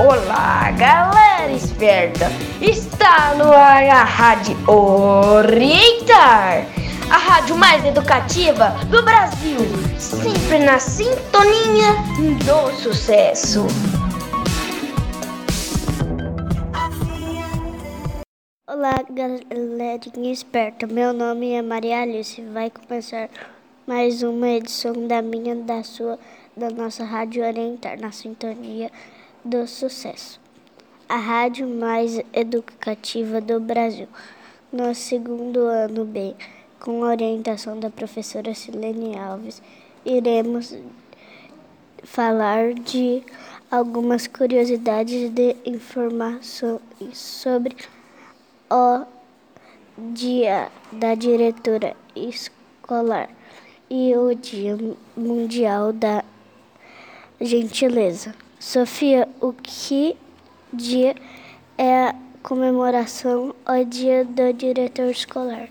Olá, 0.00 0.70
galera 0.78 1.50
esperta! 1.50 2.26
Está 2.62 3.34
no 3.34 3.52
ar 3.52 3.82
a 3.82 4.04
Rádio 4.04 4.56
Orientar, 4.70 6.64
a 7.10 7.16
rádio 7.16 7.56
mais 7.56 7.84
educativa 7.84 8.76
do 8.90 9.02
Brasil, 9.02 9.58
sempre 9.98 10.60
na 10.60 10.78
sintonia 10.78 11.94
do 12.46 12.72
sucesso. 12.80 13.66
Olá, 18.68 18.94
galerinha 19.10 20.32
esperta. 20.32 20.86
Meu 20.86 21.12
nome 21.12 21.54
é 21.54 21.60
Maria 21.60 22.02
Alice. 22.02 22.40
Vai 22.52 22.70
começar 22.70 23.28
mais 23.84 24.22
uma 24.22 24.48
edição 24.48 25.08
da 25.08 25.20
minha, 25.20 25.56
da 25.56 25.82
sua, 25.82 26.20
da 26.56 26.70
nossa 26.70 27.02
Rádio 27.02 27.44
Orientar, 27.44 27.98
na 27.98 28.12
sintonia 28.12 28.92
do 29.44 29.66
sucesso. 29.66 30.40
A 31.08 31.16
rádio 31.16 31.66
mais 31.68 32.20
educativa 32.32 33.40
do 33.40 33.58
Brasil. 33.58 34.08
No 34.72 34.94
segundo 34.94 35.60
ano 35.60 36.04
B, 36.04 36.34
com 36.78 37.00
orientação 37.00 37.78
da 37.80 37.88
professora 37.88 38.54
Silene 38.54 39.18
Alves, 39.18 39.62
iremos 40.04 40.76
falar 42.04 42.74
de 42.74 43.22
algumas 43.70 44.26
curiosidades 44.26 45.30
de 45.30 45.56
informações 45.64 46.80
sobre 47.12 47.76
o 48.70 49.04
Dia 50.12 50.70
da 50.92 51.14
Diretora 51.14 51.96
Escolar 52.14 53.28
e 53.90 54.14
o 54.14 54.34
Dia 54.34 54.78
Mundial 55.16 55.92
da 55.92 56.24
Gentileza. 57.40 58.34
Sofia, 58.60 59.28
o 59.40 59.52
que 59.52 60.16
dia 60.72 61.14
é 61.78 62.08
a 62.08 62.14
comemoração 62.42 63.54
ao 63.64 63.84
Dia 63.84 64.24
do 64.24 64.52
Diretor 64.52 65.10
Escolar? 65.12 65.68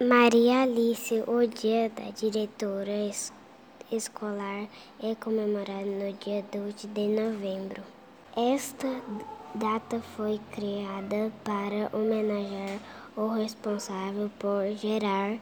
Maria 0.00 0.62
Alice, 0.62 1.22
o 1.28 1.46
Dia 1.46 1.90
da 1.90 2.10
Diretora 2.10 3.08
Escolar 3.92 4.66
é 5.00 5.14
comemorado 5.14 5.86
no 5.86 6.12
dia 6.14 6.44
2 6.50 6.74
de 6.92 7.06
novembro. 7.06 7.84
Esta 8.36 8.88
data 9.54 10.00
foi 10.16 10.40
criada 10.50 11.30
para 11.44 11.96
homenagear 11.96 12.80
o 13.16 13.28
responsável 13.28 14.28
por 14.40 14.66
gerar 14.76 15.38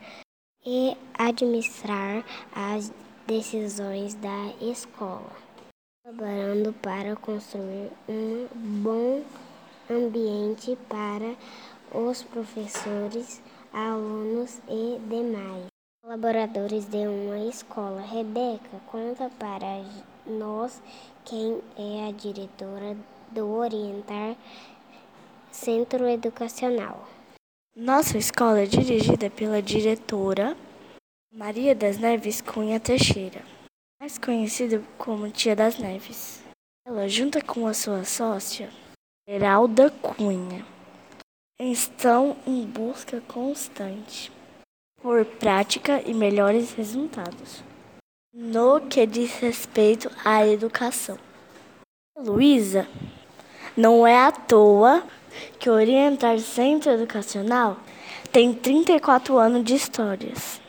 e 0.67 0.94
administrar 1.19 2.22
as 2.55 2.92
decisões 3.27 4.12
da 4.17 4.53
escola, 4.61 5.33
colaborando 6.05 6.72
para 6.75 7.14
construir 7.17 7.91
um 8.08 8.48
bom 8.83 9.22
ambiente 9.89 10.77
para 10.89 11.34
os 11.92 12.22
professores, 12.25 13.41
alunos 13.72 14.59
e 14.69 14.98
demais 15.09 15.67
colaboradores 16.03 16.86
de 16.86 17.06
uma 17.06 17.39
escola. 17.47 18.00
Rebeca, 18.00 18.81
conta 18.86 19.31
para 19.39 19.84
nós 20.27 20.83
quem 21.25 21.61
é 21.78 22.09
a 22.09 22.12
diretora 22.12 22.97
do 23.31 23.48
Orientar 23.48 24.37
Centro 25.50 26.09
Educacional. 26.09 27.06
Nossa 27.77 28.19
escola 28.19 28.61
é 28.61 28.66
dirigida 28.66 29.31
pela 29.31 29.62
diretora 29.62 30.56
Maria 31.33 31.75
das 31.75 31.97
Neves 31.97 32.41
Cunha 32.41 32.78
Teixeira, 32.78 33.42
mais 34.03 34.19
conhecida 34.19 34.83
como 34.98 35.31
Tia 35.31 35.55
das 35.55 35.78
Neves. 35.78 36.42
Ela, 36.84 37.08
junto 37.08 37.39
com 37.45 37.69
a 37.69 37.72
sua 37.72 38.03
sócia, 38.03 38.69
Geralda 39.28 39.91
Cunha, 39.91 40.67
estão 41.61 42.37
em 42.44 42.66
busca 42.66 43.21
constante 43.28 44.32
por 45.00 45.25
prática 45.25 46.03
e 46.04 46.12
melhores 46.12 46.72
resultados 46.72 47.62
no 48.34 48.81
que 48.81 49.06
diz 49.06 49.34
respeito 49.37 50.10
à 50.25 50.44
educação. 50.44 51.16
Luísa, 52.19 52.88
não 53.77 54.04
é 54.04 54.19
à 54.19 54.32
toa 54.32 55.06
que 55.60 55.71
Orientar 55.71 56.41
Centro 56.41 56.91
Educacional 56.91 57.78
tem 58.32 58.53
34 58.53 59.38
anos 59.38 59.62
de 59.62 59.77
histórias. 59.77 60.62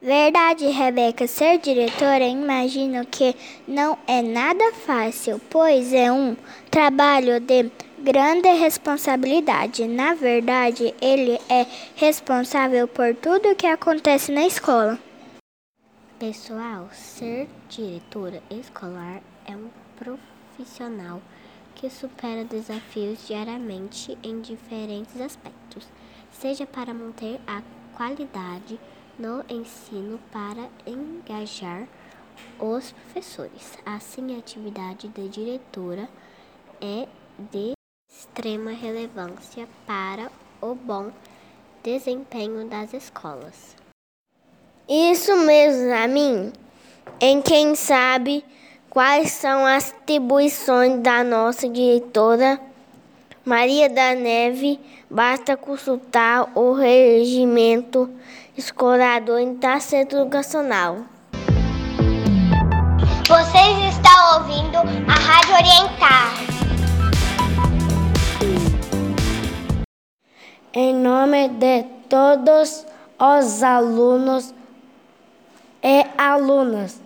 Verdade, 0.00 0.64
Rebeca. 0.68 1.26
Ser 1.26 1.58
diretora, 1.58 2.24
imagino 2.24 3.04
que 3.04 3.34
não 3.66 3.98
é 4.06 4.22
nada 4.22 4.72
fácil, 4.72 5.40
pois 5.50 5.92
é 5.92 6.10
um 6.12 6.36
trabalho 6.70 7.40
de 7.40 7.68
grande 7.98 8.48
responsabilidade. 8.52 9.88
Na 9.88 10.14
verdade, 10.14 10.94
ele 11.02 11.40
é 11.48 11.66
responsável 11.96 12.86
por 12.86 13.12
tudo 13.16 13.50
o 13.50 13.56
que 13.56 13.66
acontece 13.66 14.30
na 14.30 14.46
escola. 14.46 14.96
Pessoal, 16.16 16.88
ser 16.92 17.48
diretora 17.68 18.40
escolar 18.50 19.20
é 19.44 19.56
um 19.56 19.68
profissional 19.96 21.20
que 21.74 21.90
supera 21.90 22.44
desafios 22.44 23.26
diariamente 23.26 24.16
em 24.22 24.40
diferentes 24.40 25.20
aspectos, 25.20 25.88
seja 26.30 26.66
para 26.66 26.94
manter 26.94 27.40
a 27.48 27.62
qualidade 27.96 28.78
no 29.18 29.44
ensino 29.48 30.20
para 30.30 30.68
engajar 30.86 31.88
os 32.58 32.92
professores. 32.92 33.76
Assim, 33.84 34.34
a 34.34 34.38
atividade 34.38 35.08
de 35.08 35.28
diretora 35.28 36.08
é 36.80 37.08
de 37.50 37.72
extrema 38.10 38.70
relevância 38.70 39.68
para 39.86 40.30
o 40.60 40.74
bom 40.74 41.10
desempenho 41.82 42.68
das 42.68 42.92
escolas. 42.92 43.76
Isso 44.88 45.36
mesmo, 45.36 45.92
a 45.92 46.06
mim. 46.06 46.52
Em 47.20 47.42
quem 47.42 47.74
sabe 47.74 48.44
quais 48.88 49.32
são 49.32 49.66
as 49.66 49.92
atribuições 49.92 51.00
da 51.00 51.22
nossa 51.22 51.68
diretora 51.68 52.60
Maria 53.44 53.88
da 53.88 54.14
Neve, 54.14 54.78
basta 55.10 55.56
consultar 55.56 56.50
o 56.54 56.72
regimento 56.72 58.10
escolar 58.56 59.20
do 59.20 59.32
Centro 59.80 60.18
Educacional. 60.18 60.98
Vocês 63.26 63.94
estão 63.94 64.38
ouvindo 64.38 64.78
a 64.78 65.14
Rádio 65.14 65.54
Orientar. 65.54 66.34
Em 70.74 70.94
nome 70.94 71.48
de 71.48 71.82
todos 72.08 72.86
os 73.18 73.62
alunos 73.62 74.54
e 75.82 76.04
alunas, 76.16 77.00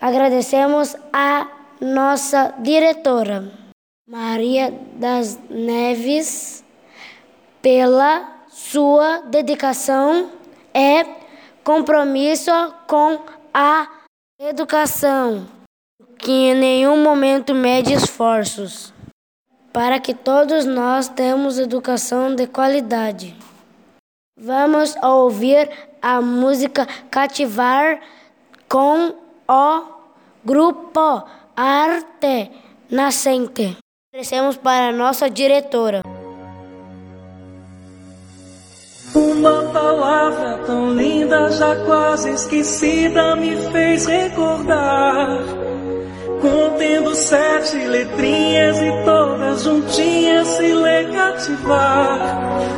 agradecemos 0.00 0.96
a 1.12 1.46
nossa 1.80 2.54
diretora. 2.58 3.59
Maria 4.10 4.76
das 4.96 5.38
Neves 5.48 6.64
pela 7.62 8.28
sua 8.48 9.20
dedicação 9.20 10.32
e 10.74 11.06
compromisso 11.62 12.50
com 12.88 13.20
a 13.54 13.88
educação, 14.36 15.46
que 16.18 16.32
em 16.32 16.56
nenhum 16.56 17.00
momento 17.04 17.54
mede 17.54 17.92
esforços 17.92 18.92
para 19.72 20.00
que 20.00 20.12
todos 20.12 20.64
nós 20.64 21.08
tenhamos 21.08 21.56
educação 21.56 22.34
de 22.34 22.48
qualidade. 22.48 23.36
Vamos 24.36 24.96
ouvir 25.04 25.70
a 26.02 26.20
música 26.20 26.84
Cativar 27.12 28.00
com 28.68 29.14
o 29.48 29.84
grupo 30.44 31.22
Arte 31.54 32.50
Nascente. 32.90 33.79
Agradecemos 34.12 34.56
para 34.56 34.90
nossa 34.90 35.30
diretora. 35.30 36.02
Uma 39.14 39.62
palavra 39.72 40.58
tão 40.66 40.92
linda, 40.94 41.48
já 41.52 41.76
quase 41.84 42.30
esquecida, 42.30 43.36
me 43.36 43.54
fez 43.70 44.06
recordar. 44.06 45.38
Contendo 46.40 47.14
sete 47.14 47.76
letrinhas 47.76 48.78
e 48.78 48.90
todas 49.04 49.62
juntinhas 49.62 50.48
se 50.48 50.74
lê 50.74 51.04
cativar. 51.12 52.18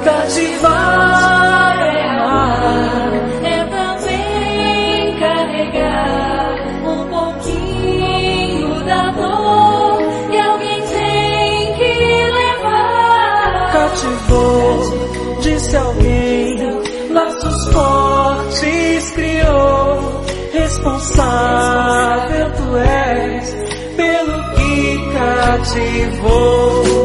Cativar 0.04 1.78
é 1.80 2.08
amar, 2.10 3.10
Cativou, 13.92 15.38
disse 15.42 15.76
alguém, 15.76 16.56
laços 17.10 17.68
fortes 17.74 19.10
criou, 19.10 20.24
responsável 20.54 21.72
tu 22.52 22.76
és 22.78 23.54
pelo 23.94 24.42
que 24.54 24.98
cativou. 25.12 27.01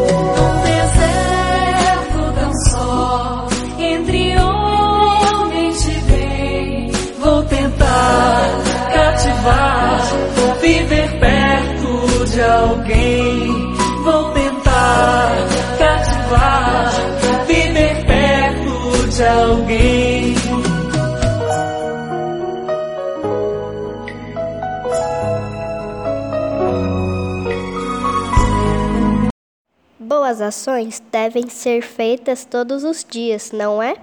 Boas 30.27 30.41
ações 30.41 31.01
devem 31.09 31.47
ser 31.47 31.81
feitas 31.81 32.43
todos 32.43 32.83
os 32.83 33.01
dias, 33.01 33.53
não 33.53 33.81
é? 33.81 33.95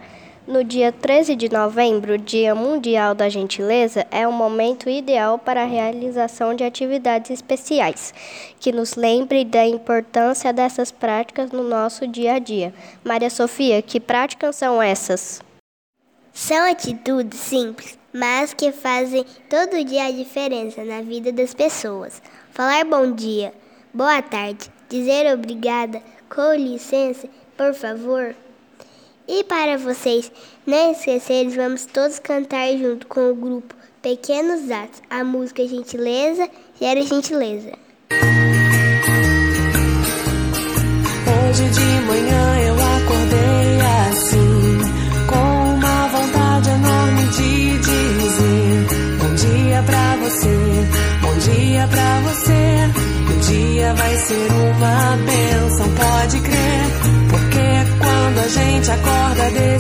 No 0.47 0.65
dia 0.65 0.91
13 0.91 1.37
de 1.37 1.53
novembro, 1.53 2.17
Dia 2.17 2.55
Mundial 2.55 3.15
da 3.15 3.29
Gentileza, 3.29 4.07
é 4.11 4.27
o 4.27 4.33
momento 4.33 4.89
ideal 4.89 5.39
para 5.39 5.61
a 5.61 5.67
realização 5.67 6.55
de 6.55 6.65
atividades 6.65 7.31
especiais, 7.31 8.15
que 8.59 8.73
nos 8.73 8.95
lembre 8.95 9.45
da 9.45 9.67
importância 9.67 10.51
dessas 10.51 10.91
práticas 10.91 11.51
no 11.51 11.63
nosso 11.63 12.07
dia 12.07 12.37
a 12.37 12.39
dia. 12.39 12.73
Maria 13.05 13.29
Sofia, 13.29 13.83
que 13.83 14.01
práticas 14.01 14.57
são 14.57 14.83
essas? 14.83 15.43
São 16.33 16.71
atitudes 16.71 17.39
simples, 17.39 17.99
mas 18.11 18.55
que 18.55 18.73
fazem 18.73 19.27
todo 19.51 19.85
dia 19.85 20.07
a 20.07 20.11
diferença 20.11 20.83
na 20.85 21.03
vida 21.03 21.31
das 21.31 21.53
pessoas. 21.53 22.23
Falar 22.51 22.83
bom 22.87 23.13
dia, 23.13 23.53
boa 23.93 24.23
tarde, 24.23 24.73
dizer 24.89 25.31
obrigada, 25.35 26.01
com 26.35 26.55
licença, 26.55 27.29
por 27.57 27.73
favor. 27.75 28.35
E 29.27 29.45
para 29.45 29.79
vocês 29.79 30.31
não 30.67 30.93
esquecerem, 30.93 31.49
vamos 31.51 31.87
todos 31.87 32.19
cantar 32.19 32.77
junto 32.77 33.07
com 33.07 33.31
o 33.31 33.35
grupo 33.35 33.75
Pequenos 34.03 34.71
Atos. 34.71 35.01
A 35.09 35.25
música 35.25 35.67
Gentileza 35.67 36.51
gera 36.79 37.01
gentileza. 37.03 37.73
Hoje 41.49 41.71
de 41.71 42.07
manhã 42.07 42.24
ser 54.25 54.53
uma 54.53 55.17
bênção, 55.19 55.87
pode 55.91 56.41
crer, 56.41 56.85
porque 57.31 57.67
quando 57.99 58.39
a 58.39 58.49
gente 58.49 58.91
acorda 58.91 59.51
desse 59.51 59.74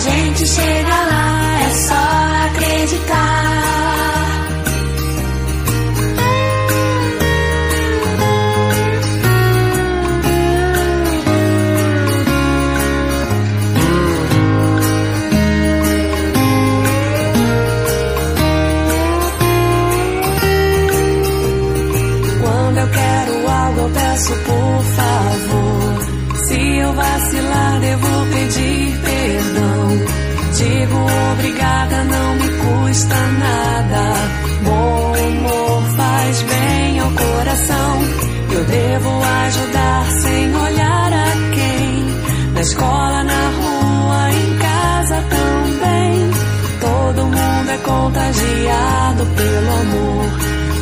gente 0.00 0.46
chega 0.46 0.88
lá, 0.88 1.60
é 1.62 1.70
só 1.74 1.94
acreditar. 2.46 3.30
Quando 22.42 22.78
eu 22.78 22.88
quero 22.88 23.50
algo, 23.50 23.80
eu 23.80 23.90
peço 23.90 24.32
por 24.32 24.82
favor. 24.96 25.89
Se 26.44 26.76
eu 26.78 26.92
vacilar, 26.94 27.80
devo 27.80 28.26
pedir 28.32 28.98
perdão. 29.00 30.20
Digo 30.56 31.06
obrigada, 31.32 32.04
não 32.04 32.34
me 32.36 32.48
custa 32.48 33.14
nada. 33.38 34.14
Bom 34.62 35.12
humor 35.12 35.82
faz 35.96 36.42
bem 36.42 37.00
ao 37.00 37.10
coração. 37.10 38.02
Eu 38.52 38.64
devo 38.64 39.22
ajudar 39.22 40.10
sem 40.22 40.56
olhar 40.56 41.12
a 41.12 41.54
quem. 41.54 42.52
Na 42.54 42.60
escola, 42.60 43.22
na 43.24 43.50
rua, 43.60 44.30
em 44.32 44.58
casa 44.58 45.24
também. 45.28 46.30
Todo 46.80 47.24
mundo 47.26 47.70
é 47.70 47.78
contagiado 47.78 49.26
pelo 49.36 49.70
amor. 49.80 50.24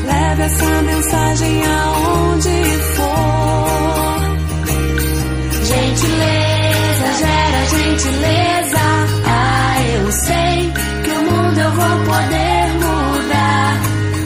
Leve 0.06 0.43
essa 0.43 0.82
mensagem 0.82 1.62
aonde 1.66 2.78
for. 2.96 3.27
Gentileza 5.98 7.12
gera 7.14 7.64
gentileza. 7.66 8.78
Ah, 9.26 9.82
eu 9.96 10.12
sei 10.12 10.72
que 11.02 11.10
o 11.10 11.22
mundo 11.24 11.58
eu 11.58 11.72
vou 11.72 11.96
poder 12.06 12.68
mudar. 12.78 13.74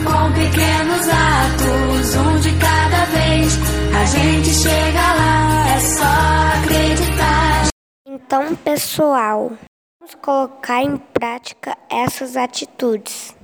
Com 0.05 0.33
pequenos 0.33 1.09
atos, 1.09 2.15
um 2.15 2.39
de 2.41 2.51
cada 2.59 3.05
vez. 3.05 3.57
A 3.91 4.05
gente 4.05 4.49
chega 4.49 5.13
lá, 5.15 5.67
é 5.67 5.79
só 5.79 6.13
acreditar. 6.59 7.67
Então, 8.05 8.55
pessoal, 8.55 9.53
vamos 9.99 10.15
colocar 10.21 10.83
em 10.83 10.97
prática 10.97 11.75
essas 11.89 12.37
atitudes. 12.37 13.35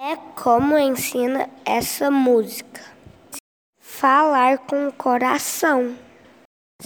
É 0.00 0.14
como 0.40 0.78
ensina 0.78 1.48
essa 1.64 2.08
música. 2.08 2.82
Falar 3.80 4.58
com 4.58 4.86
o 4.86 4.92
coração. 4.92 5.96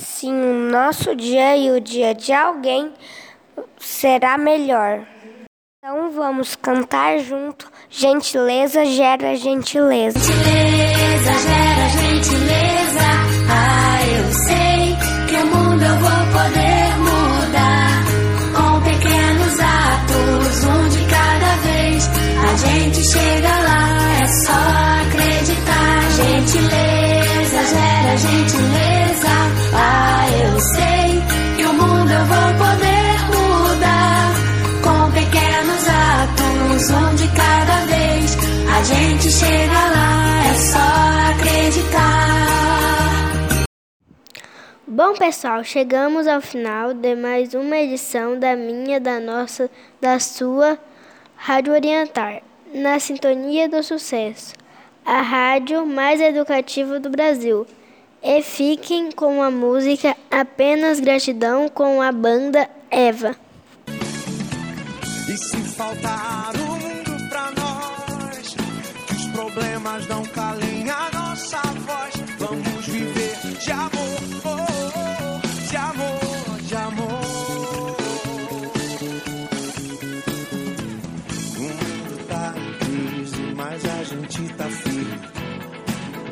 Sim, 0.00 0.33
o 0.33 0.71
nosso 0.71 1.17
dia 1.17 1.57
e 1.57 1.73
o 1.73 1.81
dia 1.81 2.14
de 2.14 2.33
alguém 2.33 2.93
será 3.78 4.38
melhor. 4.38 5.05
Então 5.78 6.12
vamos 6.12 6.55
cantar 6.55 7.19
junto. 7.19 7.69
Gentileza 7.90 8.85
gera 8.85 9.35
gentileza. 9.35 10.17
Gentileza 10.21 11.33
gera 11.33 11.88
gentileza. 11.88 13.09
Ah, 13.50 13.99
eu 14.07 14.33
sei 14.47 14.97
que 15.26 15.35
o 15.35 15.47
mundo 15.47 15.83
eu 15.83 15.97
vou 15.97 16.21
poder 16.33 16.97
mudar. 16.99 18.05
Com 18.55 18.81
pequenos 18.83 19.61
atos, 19.61 20.64
um 20.64 20.88
de 20.90 21.00
cada 21.11 21.57
vez. 21.67 22.09
A 22.38 22.57
gente 22.57 23.02
chega 23.12 23.49
lá, 23.49 23.83
é 24.23 24.26
só 24.45 24.61
acreditar. 25.02 26.11
Gentileza 26.12 27.64
gera 27.75 28.17
gentileza. 28.17 29.48
Eu 30.59 30.65
sei 30.75 31.23
que 31.57 31.62
o 31.67 31.73
mundo 31.73 32.11
eu 32.11 32.25
vou 32.27 32.50
poder 32.59 33.15
mudar. 33.31 34.35
Com 34.83 35.12
pequenos 35.12 35.87
atos, 35.87 36.91
um 36.91 37.15
de 37.15 37.29
cada 37.29 37.87
vez. 37.87 38.37
A 38.69 38.83
gente 38.83 39.31
chega 39.31 39.73
lá, 39.73 40.43
é 40.50 40.55
só 40.57 40.91
acreditar. 41.31 42.09
Bom, 44.85 45.15
pessoal, 45.15 45.62
chegamos 45.62 46.27
ao 46.27 46.41
final 46.41 46.93
de 46.93 47.15
mais 47.15 47.55
uma 47.55 47.77
edição 47.77 48.37
da 48.37 48.57
minha, 48.57 48.99
da 48.99 49.21
nossa, 49.21 49.71
da 50.00 50.19
sua 50.19 50.77
Rádio 51.37 51.73
Orientar, 51.73 52.43
na 52.75 52.99
sintonia 52.99 53.69
do 53.69 53.81
sucesso, 53.85 54.55
a 55.07 55.21
rádio 55.21 55.87
mais 55.87 56.21
educativa 56.21 56.99
do 56.99 57.09
Brasil. 57.09 57.65
E 58.23 58.43
fiquem 58.43 59.13
com 59.13 59.43
a 59.43 59.51
música 59.51 60.17
Apenas 60.31 60.99
Gratidão 60.99 61.69
com 61.69 62.03
a 62.03 62.11
banda 62.11 62.69
Eva. 62.91 63.37
E 63.87 65.37
se 65.37 65.57
faltar 65.77 66.53
o 66.57 66.67
mundo 66.67 67.29
pra 67.29 67.51
nós, 67.53 68.57
que 69.07 69.15
os 69.15 69.27
problemas 69.27 70.09
não 70.09 70.25
calem 70.27 70.91
a 70.91 71.11
nossa 71.13 71.59
voz, 71.59 72.15
vamos 72.39 72.87
viver 72.87 73.37
de 73.61 73.71
amor, 73.71 73.91
oh, 74.45 75.69
de 75.71 75.77
amor, 75.77 76.61
de 76.63 76.75
amor. 76.75 77.97
O 81.57 81.61
mundo 81.61 82.27
tá 82.27 82.55
triste, 82.81 83.55
mas 83.55 83.85
a 83.85 84.03
gente 84.03 84.55
tá 84.55 84.65
firme, 84.65 85.21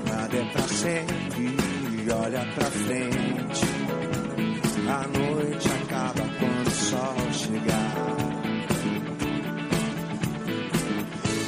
nada 0.09 0.37
é 0.37 0.45
pra 0.53 0.63
sempre. 0.63 1.76
Olha 2.09 2.47
pra 2.55 2.67
frente. 2.67 3.67
A 4.89 5.19
noite 5.19 5.69
acaba 5.83 6.23
quando 6.39 6.67
o 6.67 6.71
sol 6.71 7.33
chegar. 7.33 8.17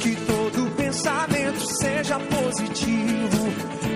Que 0.01 0.15
todo 0.25 0.75
pensamento 0.75 1.59
seja 1.79 2.19
positivo, 2.19 3.53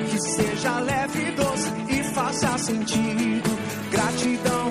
que 0.10 0.20
seja 0.22 0.80
leve, 0.80 1.32
doce 1.32 1.70
e 1.90 2.04
faça 2.14 2.58
sentido. 2.58 3.50
Gratidão 3.92 4.63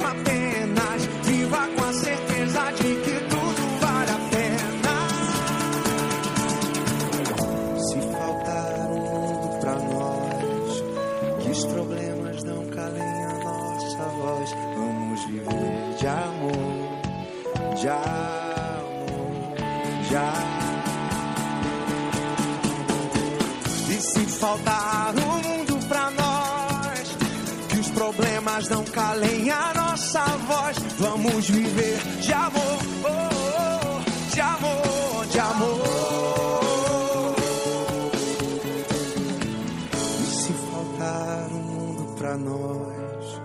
não 28.73 28.85
calem 28.85 29.50
a 29.50 29.75
nossa 29.75 30.25
voz, 30.49 30.79
vamos 30.99 31.50
viver 31.50 31.99
de 32.23 32.33
amor, 32.33 32.79
oh, 33.05 33.09
oh, 33.99 34.35
de 34.35 34.41
amor, 34.41 35.26
de 35.31 35.38
amor. 35.38 37.35
E 40.21 40.25
se 40.25 40.52
faltar 40.55 41.49
um 41.50 41.62
mundo 41.62 42.14
pra 42.17 42.38
nós, 42.38 43.43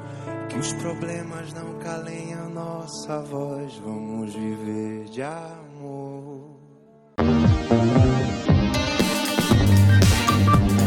que 0.48 0.60
os 0.60 0.72
problemas 0.74 1.52
não 1.52 1.74
calem 1.80 2.34
a 2.34 2.48
nossa 2.48 3.20
voz, 3.20 3.76
vamos 3.84 4.34
viver 4.34 5.10
de 5.10 5.24
amor. 5.24 6.56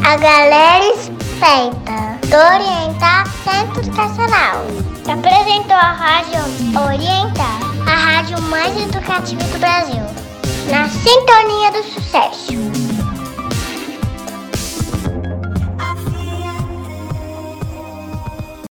A 0.02 0.16
galera 0.16 0.84
esperta 0.94 1.92
do 1.92 1.99
Orientar 2.32 3.26
Centro 3.42 3.80
Educacional 3.80 4.64
apresentou 5.10 5.74
a 5.74 5.90
Rádio 5.90 6.38
Orientar, 6.80 7.58
a 7.84 7.96
rádio 7.96 8.40
mais 8.42 8.80
educativa 8.80 9.42
do 9.42 9.58
Brasil, 9.58 10.04
na 10.70 10.88
sintonia 10.88 11.72
do 11.72 11.82
sucesso. 11.82 12.99